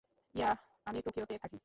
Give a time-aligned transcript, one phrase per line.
[0.35, 0.55] Yeah,
[0.85, 1.59] আমি টোকিওতে থাকি।